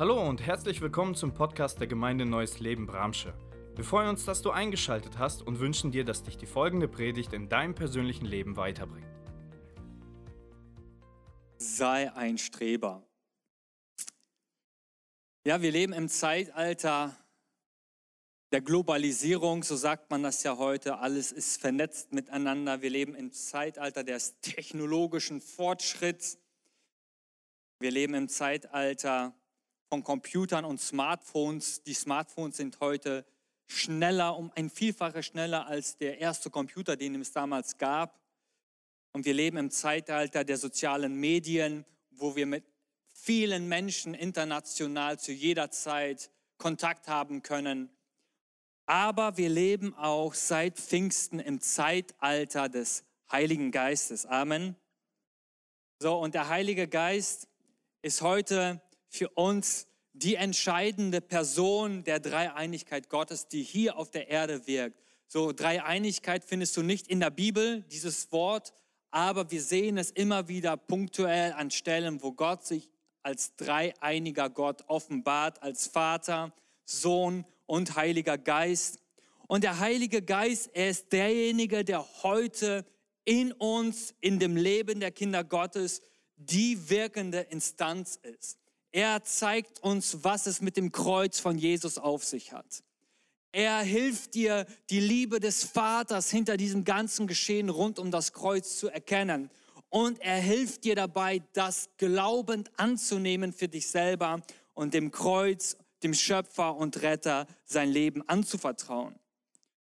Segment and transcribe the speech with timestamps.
[0.00, 3.34] Hallo und herzlich willkommen zum Podcast der Gemeinde Neues Leben Bramsche.
[3.74, 7.32] Wir freuen uns, dass du eingeschaltet hast und wünschen dir, dass dich die folgende Predigt
[7.32, 9.08] in deinem persönlichen Leben weiterbringt.
[11.56, 13.02] Sei ein Streber.
[15.44, 17.16] Ja, wir leben im Zeitalter
[18.52, 20.98] der Globalisierung, so sagt man das ja heute.
[20.98, 22.82] Alles ist vernetzt miteinander.
[22.82, 26.38] Wir leben im Zeitalter des technologischen Fortschritts.
[27.80, 29.34] Wir leben im Zeitalter
[29.88, 31.82] von Computern und Smartphones.
[31.82, 33.24] Die Smartphones sind heute
[33.66, 38.20] schneller, um ein Vielfaches schneller als der erste Computer, den es damals gab.
[39.12, 42.64] Und wir leben im Zeitalter der sozialen Medien, wo wir mit
[43.14, 47.90] vielen Menschen international zu jeder Zeit Kontakt haben können.
[48.86, 54.24] Aber wir leben auch seit Pfingsten im Zeitalter des Heiligen Geistes.
[54.24, 54.76] Amen.
[56.00, 57.48] So, und der Heilige Geist
[58.02, 64.66] ist heute für uns die entscheidende Person der Dreieinigkeit Gottes, die hier auf der Erde
[64.66, 65.00] wirkt.
[65.26, 68.72] So, Dreieinigkeit findest du nicht in der Bibel, dieses Wort,
[69.10, 72.90] aber wir sehen es immer wieder punktuell an Stellen, wo Gott sich
[73.22, 76.52] als dreieiniger Gott offenbart, als Vater,
[76.84, 79.00] Sohn und Heiliger Geist.
[79.46, 82.84] Und der Heilige Geist, er ist derjenige, der heute
[83.24, 86.00] in uns, in dem Leben der Kinder Gottes,
[86.36, 88.58] die wirkende Instanz ist.
[88.92, 92.82] Er zeigt uns, was es mit dem Kreuz von Jesus auf sich hat.
[93.52, 98.78] Er hilft dir, die Liebe des Vaters hinter diesem ganzen Geschehen rund um das Kreuz
[98.78, 99.50] zu erkennen.
[99.90, 104.42] Und er hilft dir dabei, das glaubend anzunehmen für dich selber
[104.74, 109.18] und dem Kreuz, dem Schöpfer und Retter sein Leben anzuvertrauen.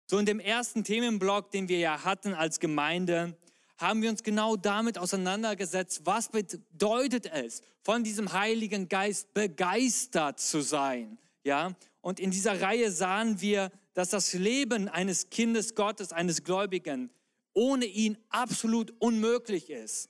[0.05, 3.37] So in dem ersten Themenblock, den wir ja hatten als Gemeinde,
[3.77, 10.61] haben wir uns genau damit auseinandergesetzt, was bedeutet es, von diesem Heiligen Geist begeistert zu
[10.61, 11.17] sein.
[11.43, 11.75] Ja?
[12.01, 17.09] Und in dieser Reihe sahen wir, dass das Leben eines Kindes Gottes, eines Gläubigen,
[17.53, 20.09] ohne ihn absolut unmöglich ist.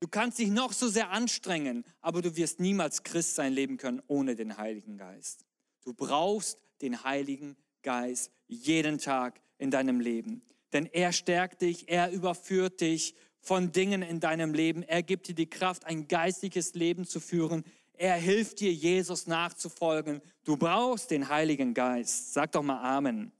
[0.00, 4.02] Du kannst dich noch so sehr anstrengen, aber du wirst niemals Christ sein leben können
[4.06, 5.44] ohne den Heiligen Geist.
[5.82, 10.42] Du brauchst den Heiligen Geist jeden Tag in deinem Leben
[10.72, 15.34] denn er stärkt dich, er überführt dich von Dingen in deinem Leben, er gibt dir
[15.34, 17.64] die Kraft, ein geistliches Leben zu führen,
[17.98, 20.22] er hilft dir, Jesus nachzufolgen.
[20.44, 22.32] Du brauchst den Heiligen Geist.
[22.32, 23.32] Sag doch mal Amen.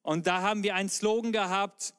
[0.00, 1.94] Und da haben wir einen Slogan gehabt,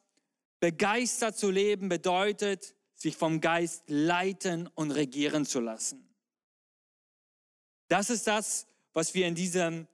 [0.58, 6.08] begeistert zu leben bedeutet, sich vom Geist leiten und regieren zu lassen.
[7.88, 9.86] Das ist das, was wir in diesem,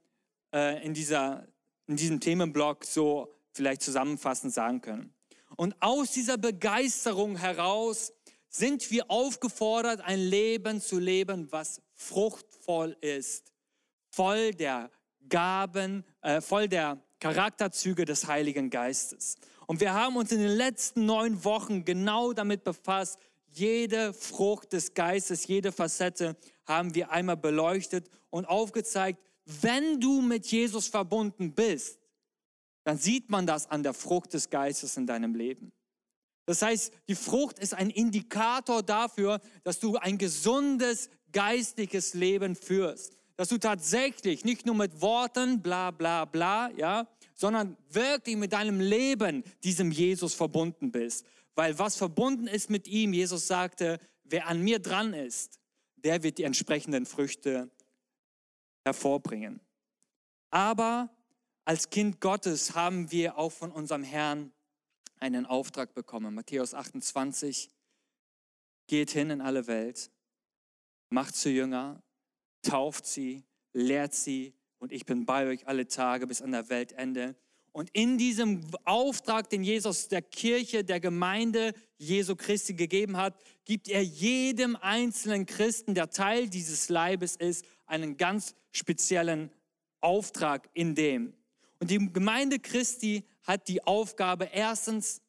[0.51, 1.47] äh, in dieser,
[1.85, 5.13] in diesem Themenblock so vielleicht zusammenfassend sagen können.
[5.55, 8.11] Und aus dieser Begeisterung heraus
[8.49, 13.51] sind wir aufgefordert, ein Leben zu leben, was fruchtvoll ist,
[14.09, 14.91] voll der
[15.29, 19.37] Gaben, äh, voll der Charakterzüge des Heiligen Geistes.
[19.65, 24.93] Und wir haben uns in den letzten neun Wochen genau damit befasst, jede Frucht des
[24.93, 31.99] Geistes, jede Facette haben wir einmal beleuchtet und aufgezeigt, wenn du mit Jesus verbunden bist,
[32.83, 35.71] dann sieht man das an der Frucht des Geistes in deinem Leben.
[36.45, 43.17] Das heißt, die Frucht ist ein Indikator dafür, dass du ein gesundes geistliches Leben führst.
[43.35, 48.79] Dass du tatsächlich nicht nur mit Worten, bla bla bla, ja, sondern wirklich mit deinem
[48.79, 51.25] Leben diesem Jesus verbunden bist.
[51.55, 55.59] Weil was verbunden ist mit ihm, Jesus sagte, wer an mir dran ist,
[55.95, 57.71] der wird die entsprechenden Früchte
[58.85, 59.61] hervorbringen.
[60.49, 61.09] Aber
[61.65, 64.51] als Kind Gottes haben wir auch von unserem Herrn
[65.19, 66.33] einen Auftrag bekommen.
[66.33, 67.69] Matthäus 28,
[68.87, 70.11] geht hin in alle Welt,
[71.09, 72.03] macht zu Jünger,
[72.61, 77.35] tauft sie, lehrt sie und ich bin bei euch alle Tage bis an der Weltende.
[77.71, 83.35] Und in diesem Auftrag, den Jesus der Kirche, der Gemeinde Jesu Christi gegeben hat,
[83.65, 89.49] gibt er jedem einzelnen Christen, der Teil dieses Leibes ist, einen ganz speziellen
[90.01, 91.33] Auftrag in dem.
[91.83, 95.21] Und die Gemeinde Christi hat die Aufgabe, erstens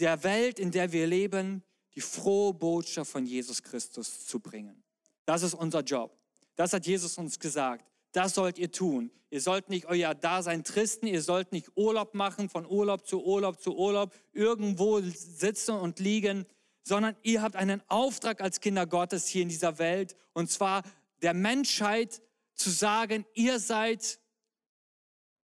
[0.00, 1.62] der Welt, in der wir leben,
[1.94, 4.82] die frohe Botschaft von Jesus Christus zu bringen.
[5.24, 6.18] Das ist unser Job.
[6.56, 7.88] Das hat Jesus uns gesagt.
[8.10, 9.12] Das sollt ihr tun.
[9.30, 13.60] Ihr sollt nicht euer Dasein tristen, ihr sollt nicht Urlaub machen, von Urlaub zu Urlaub
[13.60, 16.46] zu Urlaub, irgendwo sitzen und liegen,
[16.82, 20.82] sondern ihr habt einen Auftrag als Kinder Gottes hier in dieser Welt, und zwar
[21.22, 22.20] der Menschheit
[22.54, 24.18] zu sagen, ihr seid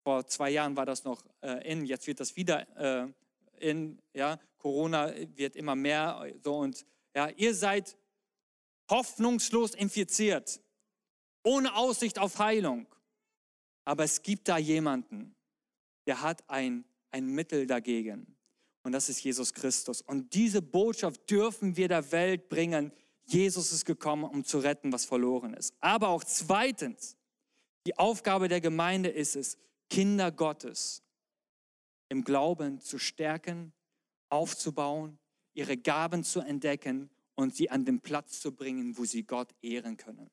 [0.08, 3.12] vor zwei Jahren war das noch äh, in, jetzt wird das wieder äh,
[3.58, 4.00] in.
[4.14, 7.94] Ja, Corona wird immer mehr so und ja, ihr seid
[8.88, 10.62] hoffnungslos infiziert,
[11.43, 12.87] ohne Aussicht auf Heilung.
[13.84, 15.34] Aber es gibt da jemanden,
[16.06, 18.34] der hat ein, ein Mittel dagegen.
[18.84, 20.00] Und das ist Jesus Christus.
[20.00, 22.93] Und diese Botschaft dürfen wir der Welt bringen.
[23.26, 25.75] Jesus ist gekommen, um zu retten, was verloren ist.
[25.81, 27.19] Aber auch zweitens,
[27.87, 29.58] die Aufgabe der Gemeinde ist es,
[29.88, 31.02] Kinder Gottes
[32.08, 33.73] im Glauben zu stärken,
[34.29, 35.19] aufzubauen,
[35.55, 39.96] ihre Gaben zu entdecken und sie an den Platz zu bringen, wo sie Gott ehren
[39.96, 40.31] können.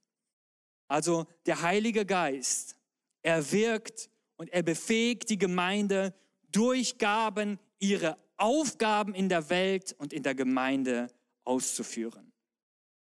[0.87, 2.75] Also der Heilige Geist,
[3.21, 6.13] er wirkt und er befähigt die Gemeinde
[6.51, 11.07] durch Gaben, ihre Aufgaben in der Welt und in der Gemeinde
[11.43, 12.31] auszuführen.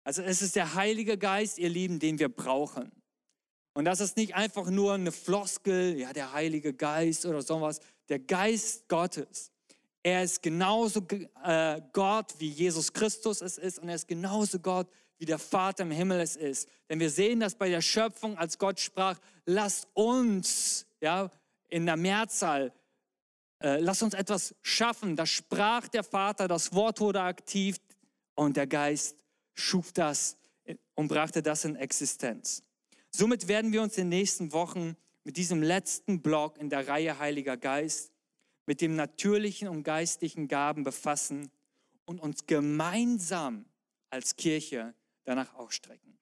[0.04, 2.92] Also es ist der Heilige Geist, ihr Lieben, den wir brauchen.
[3.76, 7.82] Und das ist nicht einfach nur eine Floskel, ja, der Heilige Geist oder sowas.
[8.08, 9.52] Der Geist Gottes,
[10.02, 11.06] er ist genauso
[11.44, 13.80] äh, Gott, wie Jesus Christus es ist.
[13.80, 14.88] Und er ist genauso Gott,
[15.18, 16.70] wie der Vater im Himmel es ist.
[16.90, 21.30] Denn wir sehen das bei der Schöpfung, als Gott sprach, lasst uns, ja,
[21.68, 22.72] in der Mehrzahl,
[23.62, 25.18] äh, lasst uns etwas schaffen.
[25.18, 27.76] Da sprach der Vater, das Wort wurde aktiv
[28.36, 29.18] und der Geist
[29.54, 30.38] schuf das
[30.94, 32.65] und brachte das in Existenz.
[33.18, 37.18] Somit werden wir uns in den nächsten Wochen mit diesem letzten Block in der Reihe
[37.18, 38.12] Heiliger Geist,
[38.66, 41.50] mit dem natürlichen und geistlichen Gaben befassen
[42.04, 43.64] und uns gemeinsam
[44.10, 46.18] als Kirche danach ausstrecken.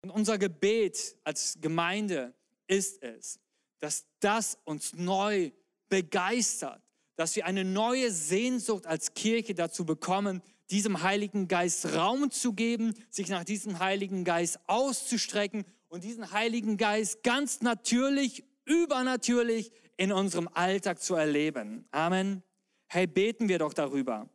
[0.00, 2.32] Und unser Gebet als Gemeinde
[2.66, 3.38] ist es,
[3.78, 5.50] dass das uns neu
[5.90, 6.80] begeistert,
[7.16, 12.94] dass wir eine neue Sehnsucht als Kirche dazu bekommen, diesem Heiligen Geist Raum zu geben,
[13.10, 20.48] sich nach diesem Heiligen Geist auszustrecken und diesen Heiligen Geist ganz natürlich, übernatürlich in unserem
[20.54, 21.84] Alltag zu erleben.
[21.90, 22.42] Amen.
[22.86, 24.30] Hey, beten wir doch darüber.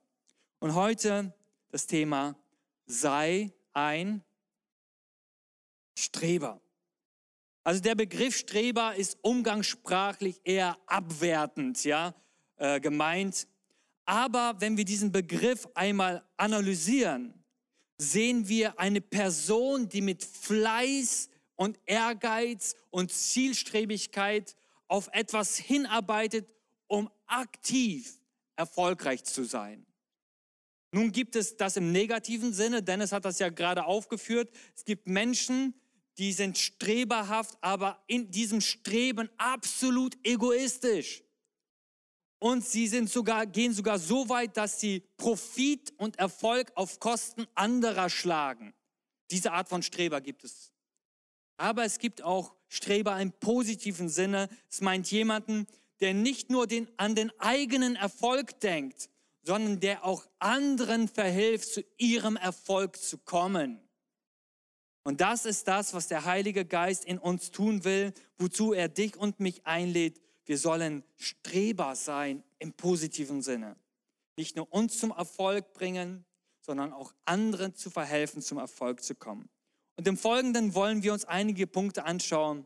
[0.60, 1.34] Und heute
[1.69, 2.36] das Thema,
[2.86, 4.22] sei ein
[5.98, 6.62] Streber.
[7.63, 12.13] Also der Begriff Streber ist umgangssprachlich eher abwertend, ja,
[12.57, 13.48] äh, gemeint.
[14.06, 17.34] Aber wenn wir diesen Begriff einmal analysieren,
[17.98, 24.56] sehen wir eine Person, die mit Fleiß und Ehrgeiz und Zielstrebigkeit
[24.88, 26.48] auf etwas hinarbeitet,
[26.88, 28.19] um aktiv
[28.56, 29.86] erfolgreich zu sein.
[30.92, 34.50] Nun gibt es das im negativen Sinne, Dennis hat das ja gerade aufgeführt.
[34.75, 35.74] Es gibt Menschen,
[36.18, 41.24] die sind streberhaft, aber in diesem Streben absolut egoistisch.
[42.40, 47.48] Und sie sind sogar, gehen sogar so weit, dass sie Profit und Erfolg auf Kosten
[47.56, 48.74] anderer schlagen.
[49.31, 50.72] Diese Art von Streber gibt es.
[51.57, 54.50] Aber es gibt auch Streber im positiven Sinne.
[54.69, 55.68] Es meint jemanden,
[56.00, 59.10] der nicht nur den, an den eigenen Erfolg denkt,
[59.44, 63.80] sondern der auch anderen verhilft, zu ihrem Erfolg zu kommen.
[65.04, 69.16] Und das ist das, was der Heilige Geist in uns tun will, wozu er dich
[69.16, 70.19] und mich einlädt.
[70.46, 73.75] Wir sollen Streber sein im positiven Sinne.
[74.36, 76.25] Nicht nur uns zum Erfolg bringen,
[76.60, 79.48] sondern auch anderen zu verhelfen, zum Erfolg zu kommen.
[79.97, 82.65] Und im Folgenden wollen wir uns einige Punkte anschauen,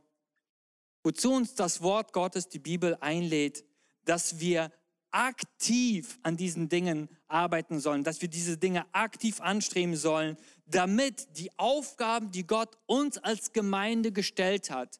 [1.03, 3.63] wozu uns das Wort Gottes, die Bibel einlädt,
[4.05, 4.71] dass wir
[5.11, 11.51] aktiv an diesen Dingen arbeiten sollen, dass wir diese Dinge aktiv anstreben sollen, damit die
[11.57, 14.99] Aufgaben, die Gott uns als Gemeinde gestellt hat,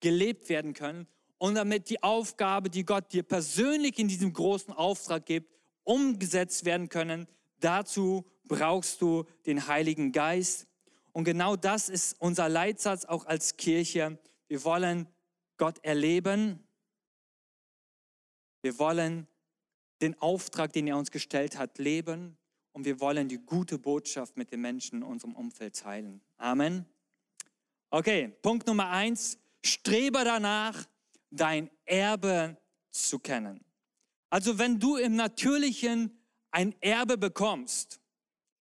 [0.00, 1.08] gelebt werden können
[1.38, 6.88] und damit die Aufgabe, die Gott dir persönlich in diesem großen Auftrag gibt, umgesetzt werden
[6.88, 7.26] können.
[7.60, 10.67] Dazu brauchst du den Heiligen Geist.
[11.18, 14.20] Und genau das ist unser Leitsatz auch als Kirche.
[14.46, 15.08] Wir wollen
[15.56, 16.64] Gott erleben.
[18.62, 19.26] Wir wollen
[20.00, 22.36] den Auftrag, den er uns gestellt hat, leben
[22.70, 26.20] und wir wollen die gute Botschaft mit den Menschen in unserem Umfeld teilen.
[26.36, 26.86] Amen.
[27.90, 29.38] Okay, Punkt Nummer eins.
[29.64, 30.86] Strebe danach,
[31.32, 32.56] dein Erbe
[32.92, 33.64] zu kennen.
[34.30, 36.16] Also wenn du im Natürlichen
[36.52, 37.98] ein Erbe bekommst,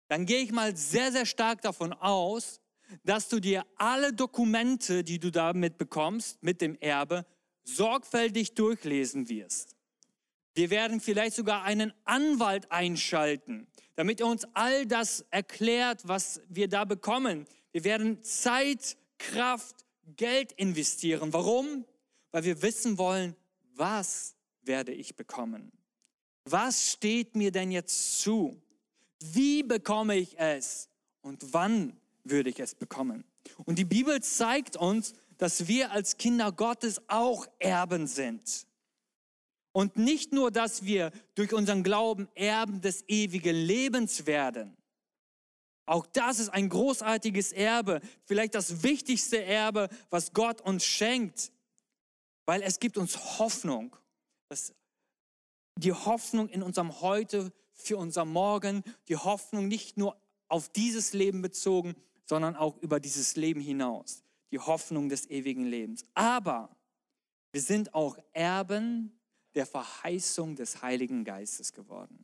[0.09, 2.59] dann gehe ich mal sehr, sehr stark davon aus,
[3.03, 7.25] dass du dir alle Dokumente, die du damit bekommst, mit dem Erbe,
[7.63, 9.75] sorgfältig durchlesen wirst.
[10.55, 16.67] Wir werden vielleicht sogar einen Anwalt einschalten, damit er uns all das erklärt, was wir
[16.67, 17.45] da bekommen.
[17.71, 19.85] Wir werden Zeit, Kraft,
[20.15, 21.31] Geld investieren.
[21.33, 21.85] Warum?
[22.31, 23.35] Weil wir wissen wollen,
[23.75, 25.71] was werde ich bekommen?
[26.45, 28.59] Was steht mir denn jetzt zu?
[29.19, 30.89] Wie bekomme ich es?
[31.21, 33.23] Und wann würde ich es bekommen?
[33.65, 38.67] Und die Bibel zeigt uns, dass wir als Kinder Gottes auch Erben sind.
[39.71, 44.75] Und nicht nur, dass wir durch unseren Glauben Erben des ewigen Lebens werden.
[45.85, 51.51] Auch das ist ein großartiges Erbe, vielleicht das wichtigste Erbe, was Gott uns schenkt,
[52.45, 53.95] weil es gibt uns Hoffnung.
[55.77, 61.41] Die Hoffnung in unserem Heute für unser Morgen, die Hoffnung nicht nur auf dieses Leben
[61.41, 61.95] bezogen,
[62.25, 66.03] sondern auch über dieses Leben hinaus, die Hoffnung des ewigen Lebens.
[66.13, 66.75] Aber
[67.51, 69.19] wir sind auch Erben
[69.55, 72.23] der Verheißung des Heiligen Geistes geworden.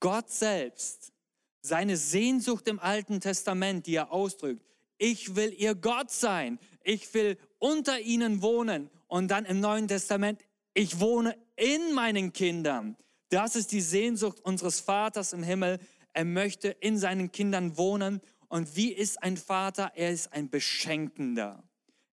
[0.00, 1.12] Gott selbst,
[1.60, 4.64] seine Sehnsucht im Alten Testament, die er ausdrückt,
[4.96, 10.40] ich will ihr Gott sein, ich will unter ihnen wohnen und dann im Neuen Testament,
[10.74, 12.96] ich wohne in meinen Kindern.
[13.30, 15.78] Das ist die Sehnsucht unseres Vaters im Himmel.
[16.12, 18.20] Er möchte in seinen Kindern wohnen.
[18.48, 19.92] Und wie ist ein Vater?
[19.94, 21.62] Er ist ein Beschenkender.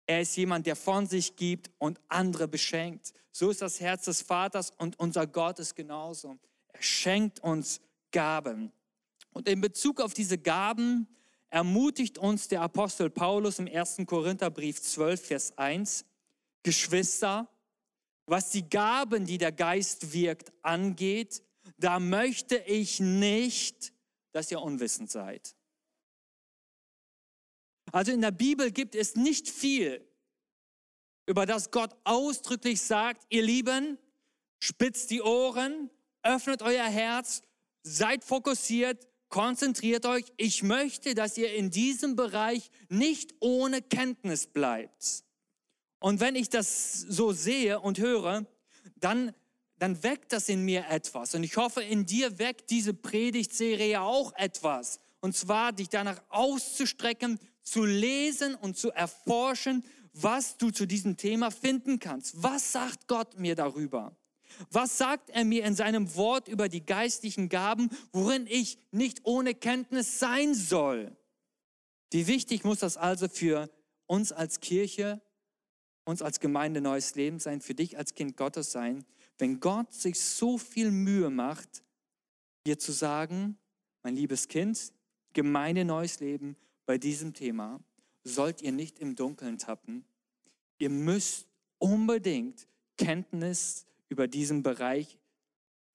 [0.05, 3.13] Er ist jemand, der von sich gibt und andere beschenkt.
[3.31, 6.37] So ist das Herz des Vaters und unser Gott ist genauso.
[6.69, 7.79] Er schenkt uns
[8.11, 8.71] Gaben.
[9.31, 11.07] Und in Bezug auf diese Gaben
[11.49, 14.01] ermutigt uns der Apostel Paulus im 1.
[14.05, 16.05] Korintherbrief 12, Vers 1,
[16.63, 17.47] Geschwister,
[18.25, 21.41] was die Gaben, die der Geist wirkt, angeht,
[21.77, 23.93] da möchte ich nicht,
[24.31, 25.55] dass ihr unwissend seid.
[27.91, 30.05] Also in der Bibel gibt es nicht viel,
[31.25, 33.97] über das Gott ausdrücklich sagt, ihr Lieben,
[34.59, 35.89] spitzt die Ohren,
[36.23, 37.41] öffnet euer Herz,
[37.83, 40.25] seid fokussiert, konzentriert euch.
[40.37, 45.23] Ich möchte, dass ihr in diesem Bereich nicht ohne Kenntnis bleibt.
[46.03, 48.45] Und wenn ich das so sehe und höre,
[48.97, 49.33] dann,
[49.79, 51.33] dann weckt das in mir etwas.
[51.33, 54.99] Und ich hoffe, in dir weckt diese Predigtserie auch etwas.
[55.21, 61.51] Und zwar dich danach auszustrecken, zu lesen und zu erforschen, was du zu diesem Thema
[61.51, 62.43] finden kannst.
[62.43, 64.13] Was sagt Gott mir darüber?
[64.71, 69.55] Was sagt er mir in seinem Wort über die geistlichen Gaben, worin ich nicht ohne
[69.55, 71.15] Kenntnis sein soll?
[72.11, 73.69] Wie wichtig muss das also für
[74.05, 75.21] uns als Kirche
[76.05, 79.05] uns als Gemeinde neues Leben sein, für dich als Kind Gottes sein,
[79.37, 81.83] wenn Gott sich so viel Mühe macht,
[82.65, 83.57] dir zu sagen,
[84.03, 84.93] mein liebes Kind,
[85.33, 86.55] Gemeinde neues Leben,
[86.85, 87.79] bei diesem Thema
[88.23, 90.05] sollt ihr nicht im Dunkeln tappen.
[90.77, 91.47] Ihr müsst
[91.79, 92.67] unbedingt
[92.97, 95.17] Kenntnis über diesen Bereich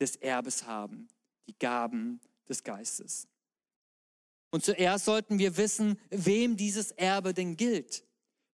[0.00, 1.08] des Erbes haben,
[1.46, 3.28] die Gaben des Geistes.
[4.50, 8.04] Und zuerst sollten wir wissen, wem dieses Erbe denn gilt.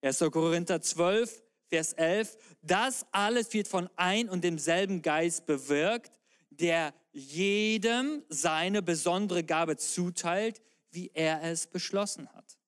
[0.02, 0.18] 1.
[0.30, 6.18] Korinther 12, Vers 11, das alles wird von ein und demselben Geist bewirkt,
[6.50, 12.58] der jedem seine besondere Gabe zuteilt, wie er es beschlossen hat.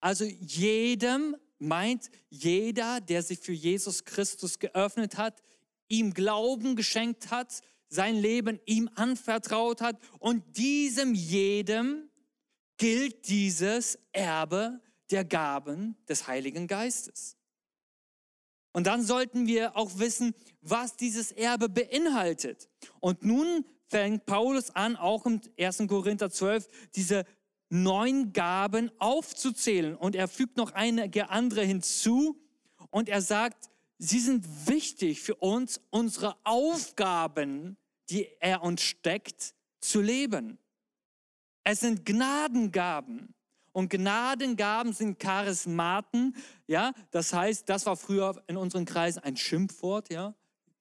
[0.00, 5.42] Also jedem meint jeder, der sich für Jesus Christus geöffnet hat,
[5.88, 12.10] ihm Glauben geschenkt hat, sein Leben ihm anvertraut hat und diesem jedem
[12.78, 14.80] gilt dieses Erbe
[15.10, 17.36] der Gaben des Heiligen Geistes.
[18.72, 22.68] Und dann sollten wir auch wissen, was dieses Erbe beinhaltet.
[23.00, 25.84] Und nun fängt Paulus an, auch im 1.
[25.86, 27.24] Korinther 12, diese
[27.68, 29.94] neun Gaben aufzuzählen.
[29.94, 32.40] Und er fügt noch einige andere hinzu.
[32.90, 37.76] Und er sagt, sie sind wichtig für uns, unsere Aufgaben,
[38.10, 40.58] die er uns steckt, zu leben.
[41.64, 43.34] Es sind Gnadengaben.
[43.72, 46.36] Und Gnadengaben sind Charismaten,
[46.66, 50.34] ja, das heißt, das war früher in unseren Kreisen ein Schimpfwort, ja,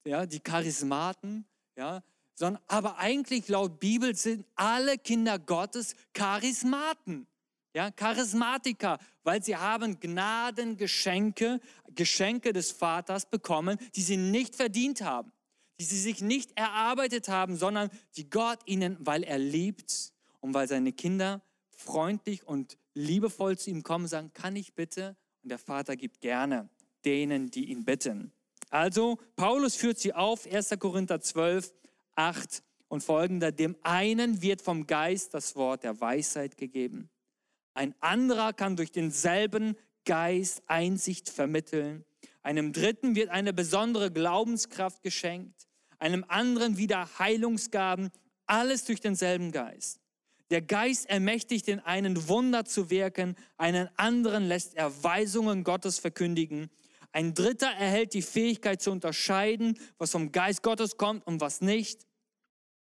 [0.05, 1.45] ja, die Charismaten,
[1.77, 2.03] ja,
[2.35, 7.27] sondern, aber eigentlich laut Bibel sind alle Kinder Gottes Charismaten,
[7.73, 11.61] ja, Charismatiker, weil sie haben Gnadengeschenke,
[11.95, 15.31] Geschenke des Vaters bekommen, die sie nicht verdient haben,
[15.79, 20.67] die sie sich nicht erarbeitet haben, sondern die Gott ihnen, weil er liebt und weil
[20.67, 25.15] seine Kinder freundlich und liebevoll zu ihm kommen, sagen, kann ich bitte?
[25.43, 26.69] Und der Vater gibt gerne
[27.05, 28.31] denen, die ihn bitten.
[28.69, 30.69] Also, Paulus führt sie auf, 1.
[30.79, 31.73] Korinther 12,
[32.15, 33.51] 8 und folgender.
[33.51, 37.09] Dem einen wird vom Geist das Wort der Weisheit gegeben.
[37.73, 42.05] Ein anderer kann durch denselben Geist Einsicht vermitteln.
[42.43, 45.67] Einem dritten wird eine besondere Glaubenskraft geschenkt.
[45.99, 48.09] Einem anderen wieder Heilungsgaben.
[48.45, 50.00] Alles durch denselben Geist.
[50.51, 56.69] Der Geist ermächtigt den einen Wunder zu wirken, einen anderen lässt er Weisungen Gottes verkündigen.
[57.13, 62.05] Ein dritter erhält die Fähigkeit zu unterscheiden, was vom Geist Gottes kommt und was nicht.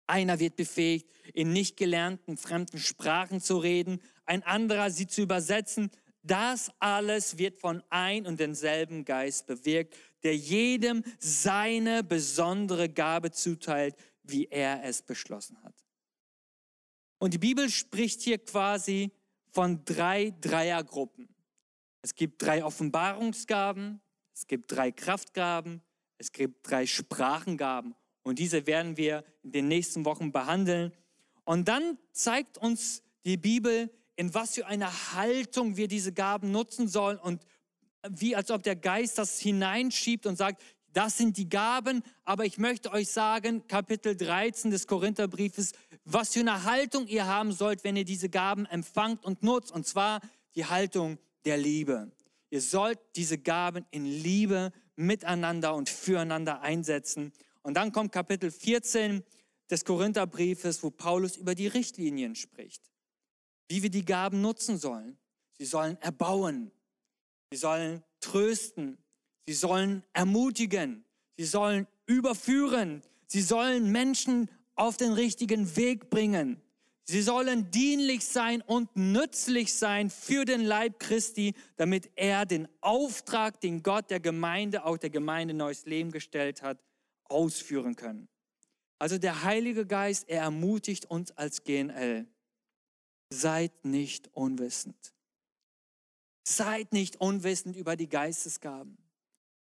[0.06, 5.90] Einer wird befähigt, in nicht gelernten fremden Sprachen zu reden, ein anderer sie zu übersetzen.
[6.22, 13.94] Das alles wird von ein und denselben Geist bewirkt, der jedem seine besondere Gabe zuteilt,
[14.22, 15.74] wie er es beschlossen hat.
[17.22, 19.12] Und die Bibel spricht hier quasi
[19.52, 21.28] von drei Dreiergruppen.
[22.00, 24.00] Es gibt drei Offenbarungsgaben,
[24.34, 25.82] es gibt drei Kraftgaben,
[26.18, 27.94] es gibt drei Sprachengaben.
[28.24, 30.92] Und diese werden wir in den nächsten Wochen behandeln.
[31.44, 36.88] Und dann zeigt uns die Bibel, in was für eine Haltung wir diese Gaben nutzen
[36.88, 37.46] sollen und
[38.10, 40.60] wie als ob der Geist das hineinschiebt und sagt,
[40.92, 45.72] das sind die Gaben, aber ich möchte euch sagen, Kapitel 13 des Korintherbriefes,
[46.04, 49.86] was für eine Haltung ihr haben sollt, wenn ihr diese Gaben empfangt und nutzt, und
[49.86, 50.20] zwar
[50.54, 52.12] die Haltung der Liebe.
[52.50, 57.32] Ihr sollt diese Gaben in Liebe miteinander und füreinander einsetzen.
[57.62, 59.22] Und dann kommt Kapitel 14
[59.70, 62.82] des Korintherbriefes, wo Paulus über die Richtlinien spricht,
[63.68, 65.16] wie wir die Gaben nutzen sollen.
[65.56, 66.70] Sie sollen erbauen,
[67.50, 68.98] sie sollen trösten,
[69.46, 71.04] sie sollen ermutigen,
[71.36, 76.60] sie sollen überführen, sie sollen Menschen auf den richtigen Weg bringen.
[77.04, 83.60] Sie sollen dienlich sein und nützlich sein für den Leib Christi, damit er den Auftrag,
[83.60, 86.78] den Gott der Gemeinde, auch der Gemeinde Neues Leben gestellt hat,
[87.24, 88.28] ausführen können.
[88.98, 92.28] Also der Heilige Geist, er ermutigt uns als GNL.
[93.30, 95.12] Seid nicht unwissend.
[96.44, 98.96] Seid nicht unwissend über die Geistesgaben.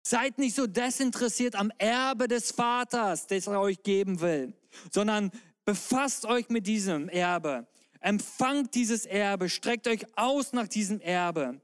[0.06, 4.52] Seid nicht so desinteressiert am Erbe des Vaters, das er euch geben will,
[4.92, 5.30] sondern
[5.64, 7.66] befasst euch mit diesem Erbe.
[8.00, 11.58] Empfangt dieses Erbe, streckt euch aus nach diesem Erbe.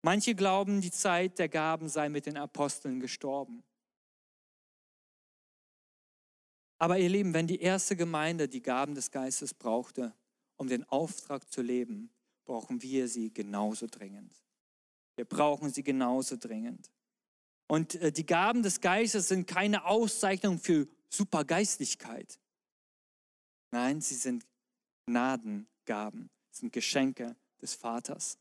[0.00, 3.62] Manche glauben, die Zeit der Gaben sei mit den Aposteln gestorben.
[6.78, 10.14] Aber ihr Lieben, wenn die erste Gemeinde die Gaben des Geistes brauchte,
[10.56, 12.10] um den Auftrag zu leben,
[12.46, 14.34] brauchen wir sie genauso dringend.
[15.16, 16.90] Wir brauchen sie genauso dringend.
[17.66, 22.38] Und äh, die Gaben des Geistes sind keine Auszeichnung für Supergeistlichkeit.
[23.70, 24.46] Nein, sie sind
[25.06, 28.38] Gnadengaben, sind Geschenke des Vaters.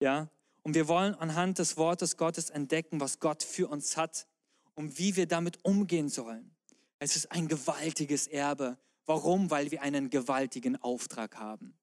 [0.00, 0.28] Ja?
[0.62, 4.26] Und wir wollen anhand des Wortes Gottes entdecken, was Gott für uns hat
[4.74, 6.54] und wie wir damit umgehen sollen.
[6.98, 8.78] Es ist ein gewaltiges Erbe.
[9.06, 9.50] Warum?
[9.50, 11.74] Weil wir einen gewaltigen Auftrag haben.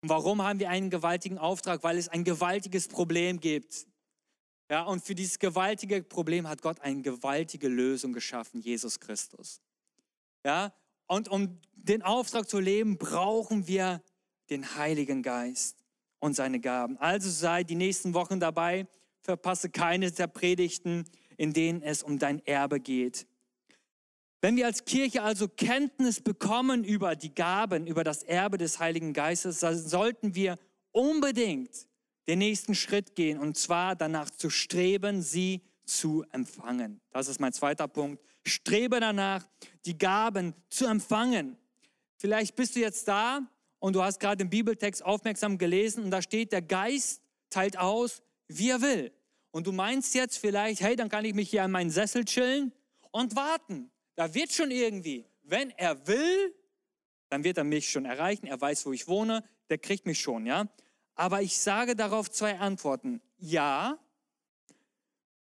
[0.00, 1.82] Und warum haben wir einen gewaltigen Auftrag?
[1.82, 3.86] Weil es ein gewaltiges Problem gibt.
[4.68, 9.60] Ja, und für dieses gewaltige Problem hat Gott eine gewaltige Lösung geschaffen, Jesus Christus.
[10.44, 10.72] Ja,
[11.06, 14.02] und um den Auftrag zu leben, brauchen wir
[14.50, 15.84] den Heiligen Geist
[16.18, 16.96] und seine Gaben.
[16.98, 18.86] Also sei die nächsten Wochen dabei,
[19.20, 21.04] verpasse keine der Predigten,
[21.36, 23.26] in denen es um dein Erbe geht.
[24.40, 29.12] Wenn wir als Kirche also Kenntnis bekommen über die Gaben, über das Erbe des Heiligen
[29.12, 30.56] Geistes, dann sollten wir
[30.92, 31.88] unbedingt
[32.28, 37.00] den nächsten Schritt gehen und zwar danach zu streben, sie zu empfangen.
[37.10, 38.22] Das ist mein zweiter Punkt.
[38.44, 39.46] Strebe danach,
[39.84, 41.56] die Gaben zu empfangen.
[42.18, 43.40] Vielleicht bist du jetzt da
[43.78, 48.22] und du hast gerade den Bibeltext aufmerksam gelesen und da steht, der Geist teilt aus,
[48.48, 49.12] wie er will.
[49.50, 52.72] Und du meinst jetzt vielleicht, hey, dann kann ich mich hier an meinen Sessel chillen
[53.10, 53.90] und warten.
[54.14, 56.54] Da wird schon irgendwie, wenn er will,
[57.28, 58.46] dann wird er mich schon erreichen.
[58.46, 60.68] Er weiß, wo ich wohne, der kriegt mich schon, ja.
[61.16, 63.20] Aber ich sage darauf zwei Antworten.
[63.38, 63.98] Ja,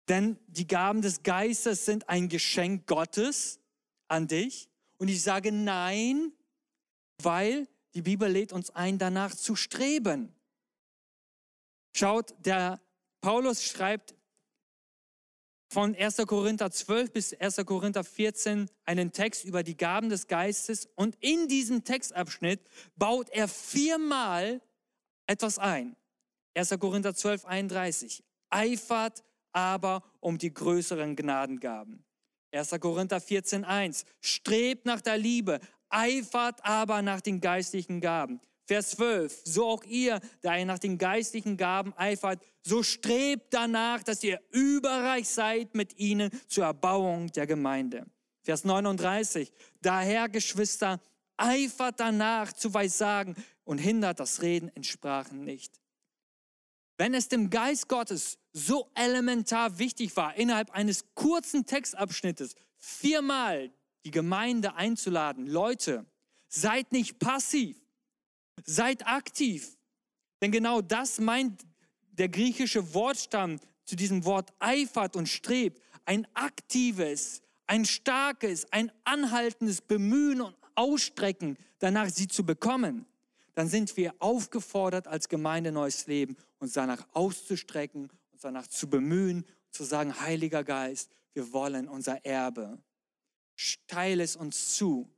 [0.09, 3.59] denn die Gaben des Geistes sind ein Geschenk Gottes
[4.07, 4.67] an dich.
[4.97, 6.33] Und ich sage nein,
[7.21, 10.33] weil die Bibel lädt uns ein, danach zu streben.
[11.95, 12.81] Schaut, der
[13.21, 14.15] Paulus schreibt
[15.71, 16.17] von 1.
[16.25, 17.57] Korinther 12 bis 1.
[17.65, 22.61] Korinther 14 einen Text über die Gaben des Geistes und in diesem Textabschnitt
[22.95, 24.61] baut er viermal
[25.29, 25.95] etwas ein.
[26.55, 26.77] 1.
[26.79, 28.23] Korinther 12, 31.
[28.49, 32.03] Eifert aber um die größeren Gnadengaben.
[32.51, 32.71] 1.
[32.79, 34.05] Korinther 14, 1.
[34.21, 38.41] Strebt nach der Liebe, eifert aber nach den geistlichen Gaben.
[38.65, 44.03] Vers 12, so auch ihr, da ihr nach den geistlichen Gaben eifert, so strebt danach,
[44.03, 48.05] dass ihr überreich seid mit ihnen zur Erbauung der Gemeinde.
[48.43, 50.99] Vers 39, daher, Geschwister,
[51.37, 53.35] eifert danach zu Weissagen,
[53.69, 55.79] und hindert das Reden in Sprachen nicht.
[56.97, 63.71] Wenn es dem Geist Gottes so elementar wichtig war, innerhalb eines kurzen Textabschnittes viermal
[64.05, 66.07] die Gemeinde einzuladen, Leute,
[66.47, 67.79] seid nicht passiv,
[68.65, 69.77] seid aktiv.
[70.41, 71.61] Denn genau das meint
[72.13, 75.79] der griechische Wortstamm zu diesem Wort eifert und strebt.
[76.05, 83.05] Ein aktives, ein starkes, ein anhaltendes Bemühen und Ausstrecken danach, sie zu bekommen
[83.59, 89.45] dann sind wir aufgefordert, als Gemeinde Neues Leben uns danach auszustrecken, uns danach zu bemühen,
[89.69, 92.81] zu sagen, Heiliger Geist, wir wollen unser Erbe.
[93.87, 95.09] Teile es uns zu.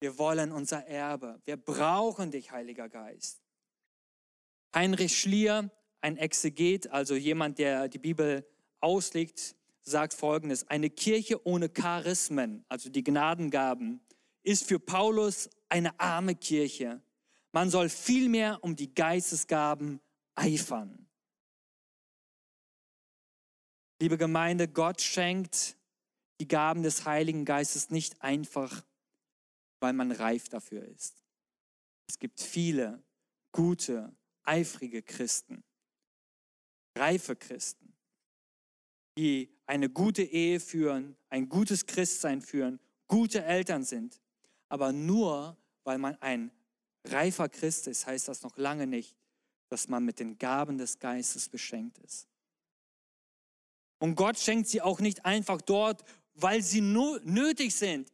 [0.00, 1.40] Wir wollen unser Erbe.
[1.46, 3.40] Wir brauchen dich, Heiliger Geist.
[4.74, 5.70] Heinrich Schlier,
[6.02, 8.46] ein Exeget, also jemand, der die Bibel
[8.80, 14.02] auslegt, sagt folgendes: Eine Kirche ohne Charismen, also die Gnadengaben,
[14.42, 17.00] ist für Paulus eine arme Kirche.
[17.58, 20.00] Man soll vielmehr um die Geistesgaben
[20.36, 21.08] eifern.
[24.00, 25.76] Liebe Gemeinde, Gott schenkt
[26.40, 28.86] die Gaben des Heiligen Geistes nicht einfach,
[29.80, 31.20] weil man reif dafür ist.
[32.08, 33.02] Es gibt viele
[33.50, 35.64] gute, eifrige Christen,
[36.96, 37.92] reife Christen,
[39.18, 44.20] die eine gute Ehe führen, ein gutes Christsein führen, gute Eltern sind.
[44.68, 46.52] Aber nur weil man ein
[47.12, 49.16] reifer Christ ist, heißt das noch lange nicht,
[49.68, 52.28] dass man mit den Gaben des Geistes beschenkt ist.
[53.98, 58.12] Und Gott schenkt sie auch nicht einfach dort, weil sie nötig sind.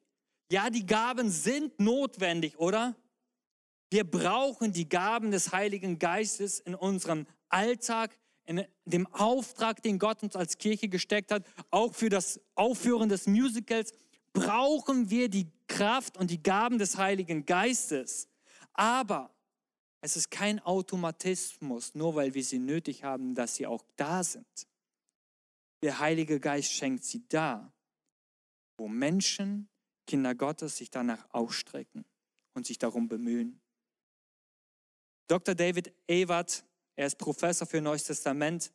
[0.50, 2.96] Ja, die Gaben sind notwendig, oder?
[3.90, 10.22] Wir brauchen die Gaben des Heiligen Geistes in unserem Alltag, in dem Auftrag, den Gott
[10.22, 13.92] uns als Kirche gesteckt hat, auch für das Aufführen des Musicals,
[14.32, 18.28] brauchen wir die Kraft und die Gaben des Heiligen Geistes.
[18.74, 19.34] Aber
[20.00, 24.68] es ist kein Automatismus, nur weil wir sie nötig haben, dass sie auch da sind.
[25.82, 27.72] Der Heilige Geist schenkt sie da,
[28.76, 29.68] wo Menschen,
[30.06, 32.04] Kinder Gottes, sich danach ausstrecken
[32.54, 33.60] und sich darum bemühen.
[35.26, 35.54] Dr.
[35.54, 36.64] David Ewert,
[36.96, 38.72] er ist Professor für Neues Testament,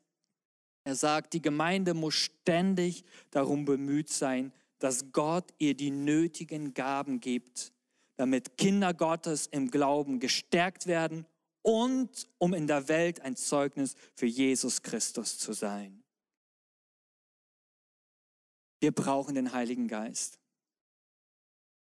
[0.83, 7.19] er sagt, die Gemeinde muss ständig darum bemüht sein, dass Gott ihr die nötigen Gaben
[7.19, 7.73] gibt,
[8.19, 11.25] damit Kinder Gottes im Glauben gestärkt werden
[11.61, 16.03] und um in der Welt ein Zeugnis für Jesus Christus zu sein.
[18.81, 20.37] Wir brauchen den Heiligen Geist.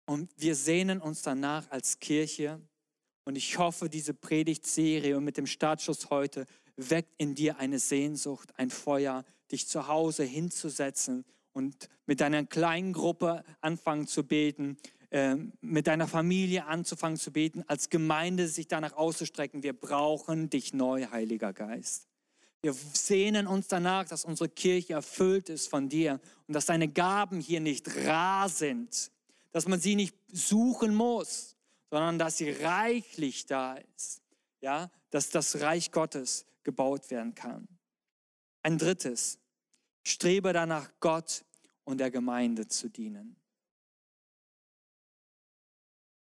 [0.06, 2.62] Und wir sehnen uns danach als Kirche.
[3.26, 8.54] Und ich hoffe, diese Predigtserie und mit dem Startschuss heute weckt in dir eine Sehnsucht,
[8.56, 14.78] ein Feuer, dich zu Hause hinzusetzen und mit deiner kleinen Gruppe anfangen zu beten,
[15.62, 19.64] mit deiner Familie anzufangen zu beten, als Gemeinde sich danach auszustrecken.
[19.64, 22.08] Wir brauchen dich neu, Heiliger Geist.
[22.62, 27.40] Wir sehnen uns danach, dass unsere Kirche erfüllt ist von dir und dass deine Gaben
[27.40, 29.12] hier nicht rar sind,
[29.52, 31.56] dass man sie nicht suchen muss,
[31.90, 34.22] sondern dass sie reichlich da ist.
[34.62, 37.68] Ja, dass das Reich Gottes gebaut werden kann.
[38.62, 39.40] Ein drittes,
[40.04, 41.46] strebe danach, Gott
[41.86, 43.39] und der Gemeinde zu dienen.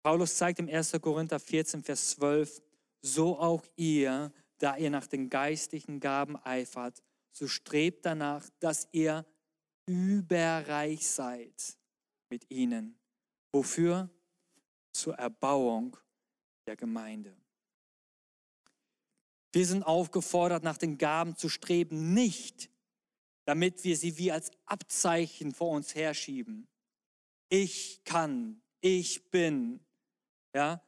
[0.03, 0.93] Paulus zeigt im 1.
[1.01, 2.61] Korinther 14, Vers 12,
[3.01, 9.25] so auch ihr, da ihr nach den geistlichen Gaben eifert, so strebt danach, dass ihr
[9.85, 11.77] überreich seid
[12.29, 12.97] mit ihnen.
[13.51, 14.09] Wofür?
[14.91, 15.97] Zur Erbauung
[16.65, 17.35] der Gemeinde.
[19.51, 22.69] Wir sind aufgefordert, nach den Gaben zu streben, nicht
[23.49, 26.67] damit wir sie wie als Abzeichen vor uns herschieben.
[27.49, 29.79] Ich kann, ich bin.
[30.53, 30.81] Ja?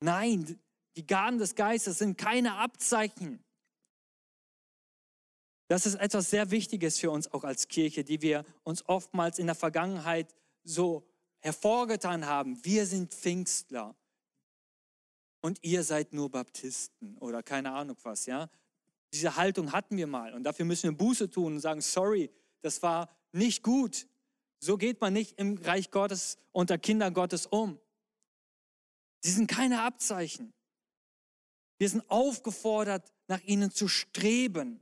[0.00, 0.58] Nein,
[0.96, 3.42] die Gaben des Geistes sind keine Abzeichen.
[5.68, 9.46] Das ist etwas sehr Wichtiges für uns auch als Kirche, die wir uns oftmals in
[9.46, 11.06] der Vergangenheit so
[11.40, 12.64] hervorgetan haben.
[12.64, 13.96] Wir sind Pfingstler
[15.40, 18.48] und ihr seid nur Baptisten oder keine Ahnung was, ja.
[19.12, 22.30] Diese Haltung hatten wir mal und dafür müssen wir Buße tun und sagen, sorry,
[22.62, 24.06] das war nicht gut.
[24.58, 27.78] So geht man nicht im Reich Gottes unter Kindern Gottes um.
[29.26, 30.52] Sie sind keine Abzeichen.
[31.78, 34.80] Wir sind aufgefordert, nach ihnen zu streben.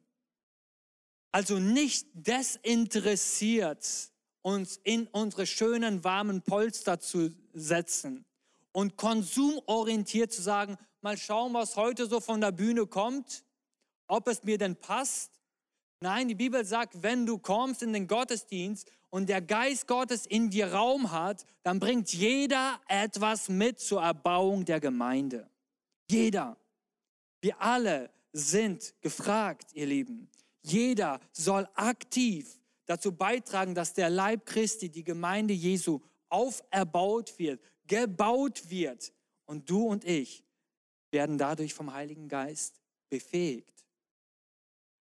[1.33, 8.27] Also nicht desinteressiert uns in unsere schönen, warmen Polster zu setzen
[8.73, 13.45] und konsumorientiert zu sagen, mal schauen, was heute so von der Bühne kommt
[14.07, 15.31] ob es mir denn passt.
[16.05, 20.51] Nein, die Bibel sagt, wenn du kommst in den Gottesdienst und der Geist Gottes in
[20.51, 25.49] dir Raum hat, dann bringt jeder etwas mit zur Erbauung der Gemeinde.
[26.11, 26.59] Jeder.
[27.41, 30.29] Wir alle sind gefragt, ihr Lieben.
[30.61, 38.69] Jeder soll aktiv dazu beitragen, dass der Leib Christi, die Gemeinde Jesu, auferbaut wird, gebaut
[38.69, 39.11] wird.
[39.47, 40.45] Und du und ich
[41.11, 43.87] werden dadurch vom Heiligen Geist befähigt.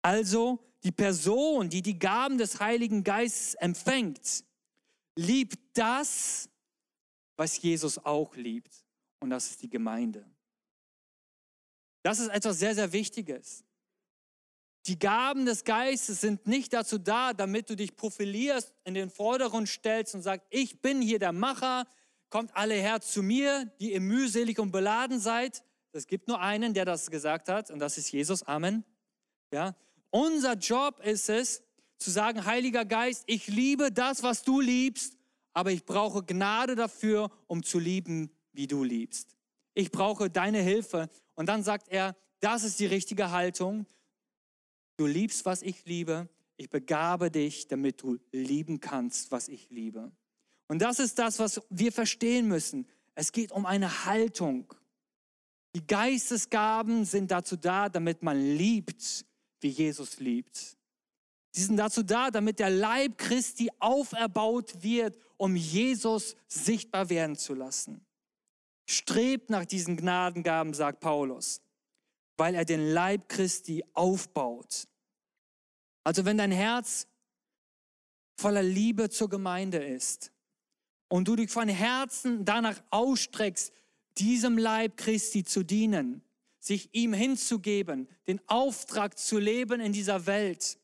[0.02, 4.44] Also die Person, die die Gaben des Heiligen Geistes empfängt,
[5.16, 6.50] liebt das,
[7.36, 8.74] was Jesus auch liebt.
[9.20, 10.26] Und das ist die Gemeinde.
[12.04, 13.64] Das ist etwas sehr, sehr Wichtiges.
[14.86, 19.68] Die Gaben des Geistes sind nicht dazu da, damit du dich profilierst, in den Vordergrund
[19.68, 21.86] stellst und sagst, ich bin hier der Macher,
[22.30, 25.64] kommt alle her zu mir, die ihr mühselig und beladen seid.
[25.92, 28.44] Es gibt nur einen, der das gesagt hat, und das ist Jesus.
[28.44, 28.86] Amen.
[29.52, 29.76] Ja?
[30.18, 31.62] Unser Job ist es,
[32.00, 35.16] zu sagen, Heiliger Geist, ich liebe das, was du liebst,
[35.54, 39.36] aber ich brauche Gnade dafür, um zu lieben, wie du liebst.
[39.76, 41.12] Ich brauche deine Hilfe.
[41.36, 43.86] Und dann sagt er, das ist die richtige Haltung.
[44.96, 46.28] Du liebst, was ich liebe.
[46.56, 50.12] Ich begabe dich, damit du lieben kannst, was ich liebe.
[50.68, 52.88] Und das ist das, was wir verstehen müssen.
[53.14, 54.74] Es geht um eine Haltung.
[55.76, 59.27] Die Geistesgaben sind dazu da, damit man liebt,
[59.62, 60.78] wie Jesus liebt.
[61.52, 67.54] Sie sind dazu da, damit der Leib Christi auferbaut wird, um Jesus sichtbar werden zu
[67.54, 68.06] lassen.
[68.86, 71.62] Strebt nach diesen Gnadengaben, sagt Paulus,
[72.38, 74.88] weil er den Leib Christi aufbaut.
[76.04, 77.08] Also wenn dein Herz
[78.38, 80.32] voller Liebe zur Gemeinde ist
[81.10, 83.74] und du dich von Herzen danach ausstreckst,
[84.18, 86.22] diesem Leib Christi zu dienen,
[86.68, 90.78] sich ihm hinzugeben, den Auftrag zu leben in dieser Welt,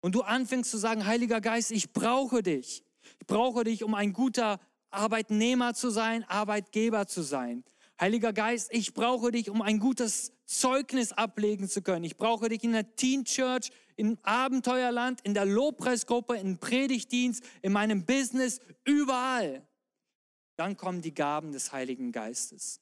[0.00, 2.84] und du anfängst zu sagen, Heiliger Geist, ich brauche dich.
[3.20, 4.60] Ich brauche dich, um ein guter
[4.90, 7.64] Arbeitnehmer zu sein, Arbeitgeber zu sein.
[8.00, 12.04] Heiliger Geist, ich brauche dich, um ein gutes Zeugnis ablegen zu können.
[12.04, 17.72] Ich brauche dich in der Teen Church, im Abenteuerland, in der Lobpreisgruppe, im Predigtdienst, in
[17.72, 19.66] meinem Business, überall.
[20.56, 22.80] Dann kommen die Gaben des Heiligen Geistes.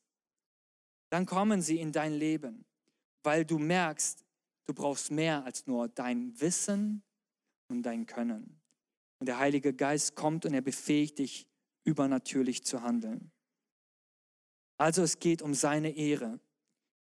[1.10, 2.64] Dann kommen sie in dein Leben,
[3.22, 4.24] weil du merkst,
[4.66, 7.02] du brauchst mehr als nur dein Wissen,
[7.68, 8.60] und dein Können.
[9.18, 11.46] Und der Heilige Geist kommt und er befähigt dich,
[11.84, 13.30] übernatürlich zu handeln.
[14.76, 16.40] Also es geht um seine Ehre.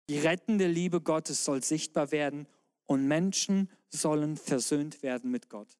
[0.10, 2.48] Die rettende Liebe Gottes soll sichtbar werden
[2.86, 5.78] und Menschen sollen versöhnt werden mit Gott.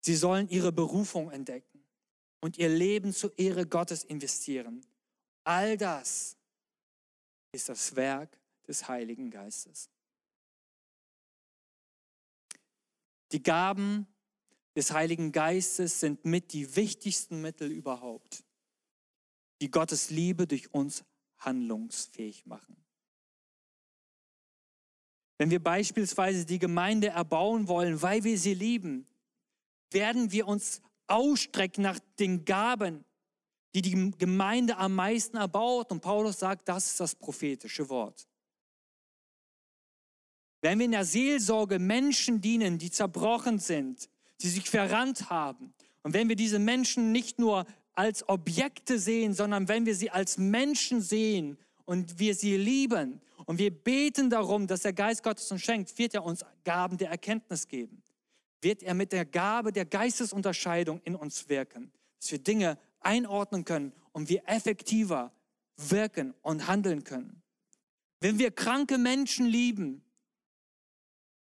[0.00, 1.82] Sie sollen ihre Berufung entdecken
[2.40, 4.84] und ihr Leben zur Ehre Gottes investieren.
[5.46, 6.36] All das
[7.52, 9.88] ist das Werk des Heiligen Geistes.
[13.30, 14.08] Die Gaben
[14.74, 18.42] des Heiligen Geistes sind mit die wichtigsten Mittel überhaupt,
[19.60, 21.04] die Gottes Liebe durch uns
[21.38, 22.76] handlungsfähig machen.
[25.38, 29.06] Wenn wir beispielsweise die Gemeinde erbauen wollen, weil wir sie lieben,
[29.92, 33.04] werden wir uns ausstrecken nach den Gaben,
[33.76, 35.92] die die Gemeinde am meisten erbaut.
[35.92, 38.26] Und Paulus sagt, das ist das prophetische Wort.
[40.62, 44.08] Wenn wir in der Seelsorge Menschen dienen, die zerbrochen sind,
[44.40, 49.68] die sich verrannt haben, und wenn wir diese Menschen nicht nur als Objekte sehen, sondern
[49.68, 54.82] wenn wir sie als Menschen sehen und wir sie lieben und wir beten darum, dass
[54.82, 58.02] der Geist Gottes uns schenkt, wird er uns Gaben der Erkenntnis geben.
[58.62, 63.92] Wird er mit der Gabe der Geistesunterscheidung in uns wirken, dass wir Dinge einordnen können
[64.12, 65.32] und wir effektiver
[65.76, 67.42] wirken und handeln können.
[68.20, 70.02] Wenn wir kranke Menschen lieben,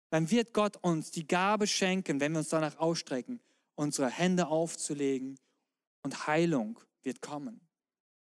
[0.09, 3.39] dann wird Gott uns die Gabe schenken, wenn wir uns danach ausstrecken,
[3.75, 5.39] unsere Hände aufzulegen
[6.03, 7.61] und Heilung wird kommen.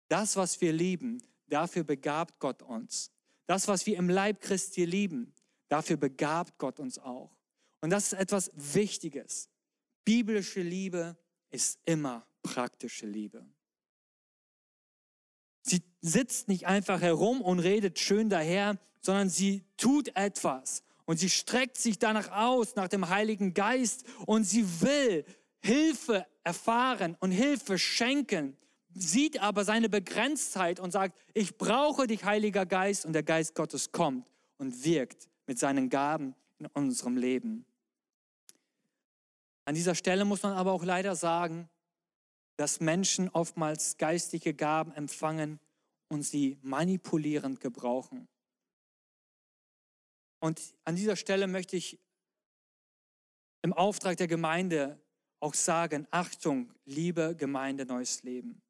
[0.08, 3.12] Das, was wir lieben, dafür begabt Gott uns.
[3.48, 5.34] Das, was wir im Leib Christi lieben,
[5.70, 7.36] dafür begabt Gott uns auch.
[7.82, 9.50] Und das ist etwas Wichtiges.
[10.04, 11.18] Biblische Liebe
[11.52, 13.46] ist immer praktische Liebe.
[15.64, 20.84] Sie sitzt nicht einfach herum und redet schön daher, sondern sie tut etwas.
[21.06, 24.06] Und sie streckt sich danach aus, nach dem Heiligen Geist.
[24.26, 25.26] Und sie will
[25.64, 28.56] Hilfe erfahren und Hilfe schenken,
[28.94, 33.06] sieht aber seine Begrenztheit und sagt, ich brauche dich, Heiliger Geist.
[33.06, 34.28] Und der Geist Gottes kommt
[34.58, 37.66] und wirkt mit seinen Gaben in unserem Leben.
[39.66, 41.68] An dieser Stelle muss man aber auch leider sagen,
[42.58, 45.60] dass Menschen oftmals geistige Gaben empfangen
[46.10, 48.28] und sie manipulierend gebrauchen.
[50.40, 52.00] Und an dieser Stelle möchte ich
[53.64, 55.00] im Auftrag der Gemeinde
[55.40, 58.62] auch sagen, Achtung, liebe Gemeinde Neues Leben.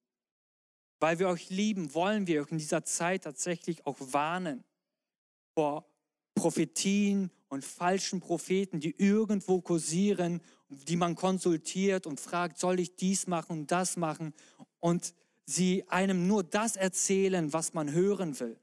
[1.00, 4.64] Weil wir euch lieben, wollen wir euch in dieser Zeit tatsächlich auch warnen
[5.54, 5.86] vor
[6.34, 13.28] Prophetien und falschen Propheten, die irgendwo kursieren, die man konsultiert und fragt, soll ich dies
[13.28, 14.34] machen und das machen?
[14.80, 15.14] Und
[15.46, 18.60] sie einem nur das erzählen, was man hören will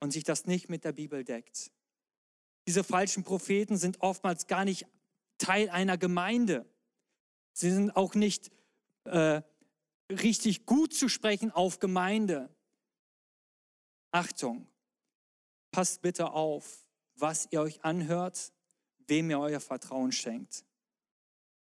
[0.00, 1.72] und sich das nicht mit der Bibel deckt.
[2.66, 4.86] Diese falschen Propheten sind oftmals gar nicht
[5.38, 6.64] Teil einer Gemeinde.
[7.52, 8.50] Sie sind auch nicht
[9.04, 9.42] äh,
[10.10, 12.48] richtig gut zu sprechen auf Gemeinde.
[14.10, 14.66] Achtung,
[15.70, 18.52] passt bitte auf, was ihr euch anhört,
[19.06, 20.64] wem ihr euer Vertrauen schenkt.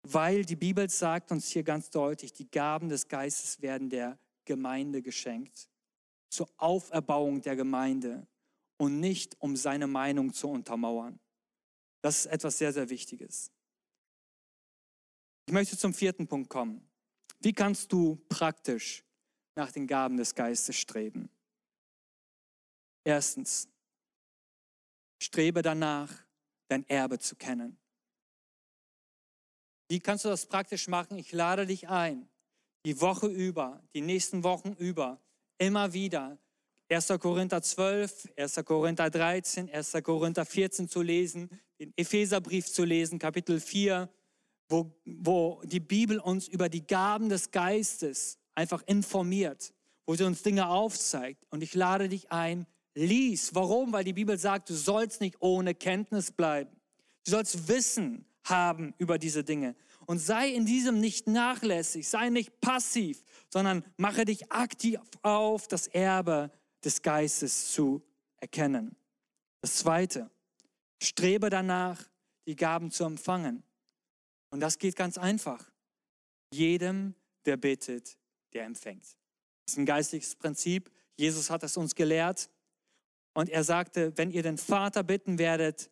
[0.03, 5.03] Weil die Bibel sagt uns hier ganz deutlich, die Gaben des Geistes werden der Gemeinde
[5.03, 5.69] geschenkt,
[6.31, 8.27] zur Auferbauung der Gemeinde
[8.79, 11.21] und nicht um seine Meinung zu untermauern.
[12.03, 13.53] Das ist etwas sehr, sehr Wichtiges.
[15.47, 16.89] Ich möchte zum vierten Punkt kommen.
[17.41, 19.05] Wie kannst du praktisch
[19.55, 21.29] nach den Gaben des Geistes streben?
[23.05, 23.69] Erstens,
[25.21, 26.25] strebe danach,
[26.69, 27.77] dein Erbe zu kennen.
[29.91, 31.19] Wie kannst du das praktisch machen?
[31.19, 32.29] Ich lade dich ein,
[32.87, 35.21] die Woche über, die nächsten Wochen über,
[35.59, 36.39] immer wieder
[36.89, 37.09] 1.
[37.19, 38.61] Korinther 12, 1.
[38.65, 39.97] Korinther 13, 1.
[40.05, 41.51] Korinther 14 zu lesen,
[41.81, 44.09] den Epheserbrief zu lesen, Kapitel 4,
[44.69, 49.75] wo, wo die Bibel uns über die Gaben des Geistes einfach informiert,
[50.07, 51.45] wo sie uns Dinge aufzeigt.
[51.51, 53.57] Und ich lade dich ein, lies.
[53.57, 53.93] Warum?
[53.93, 56.71] Weil die Bibel sagt, du sollst nicht ohne Kenntnis bleiben.
[57.25, 59.75] Du sollst Wissen haben über diese Dinge.
[60.07, 65.87] Und sei in diesem nicht nachlässig, sei nicht passiv, sondern mache dich aktiv auf, das
[65.87, 66.51] Erbe
[66.85, 68.03] des Geistes zu
[68.39, 68.97] erkennen.
[69.61, 70.31] Das Zweite,
[71.03, 72.09] strebe danach,
[72.47, 73.63] die Gaben zu empfangen.
[74.51, 75.71] Und das geht ganz einfach.
[76.53, 78.19] Jedem, der bittet,
[78.53, 79.05] der empfängt.
[79.05, 80.91] Das ist ein geistliches Prinzip.
[81.17, 82.51] Jesus hat es uns gelehrt.
[83.35, 85.91] Und er sagte, wenn ihr den Vater bitten werdet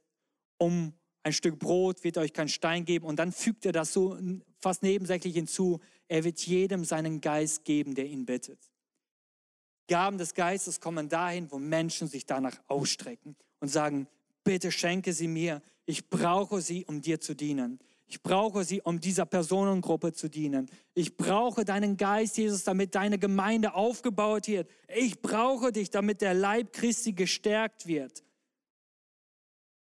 [0.59, 0.93] um
[1.29, 3.07] ein Stück Brot, wird euch kein Stein geben.
[3.07, 4.19] Und dann fügt er das so
[4.61, 5.81] fast nebensächlich hinzu.
[6.09, 8.59] Er wird jedem seinen Geist geben, der ihn bittet.
[9.89, 14.07] Gaben des Geistes kommen dahin, wo Menschen sich danach ausstrecken und sagen,
[14.45, 15.63] bitte schenke sie mir.
[15.87, 17.79] Ich brauche sie, um dir zu dienen.
[18.07, 20.71] Ich brauche sie, um dieser Personengruppe zu dienen.
[20.95, 24.71] Ich brauche deinen Geist, Jesus, damit deine Gemeinde aufgebaut wird.
[24.95, 28.23] Ich brauche dich, damit der Leib Christi gestärkt wird.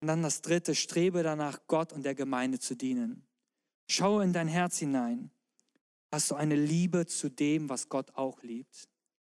[0.05, 3.27] Und dann das dritte, strebe danach, Gott und der Gemeinde zu dienen.
[3.89, 5.31] Schaue in dein Herz hinein.
[6.13, 8.87] Hast du eine Liebe zu dem, was Gott auch liebt?